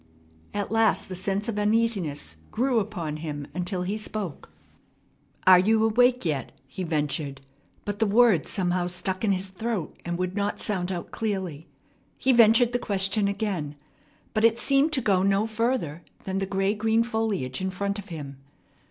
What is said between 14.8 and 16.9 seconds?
to go no further than the gray